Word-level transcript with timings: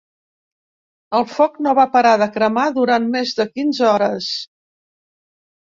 El 1.17 1.25
foc 1.33 1.59
no 1.67 1.75
va 1.81 1.85
parar 1.97 2.13
de 2.23 2.29
cremar 2.37 2.65
durant 2.79 3.05
més 3.17 3.37
de 3.41 3.49
quinze 3.53 3.87
hores. 3.93 4.35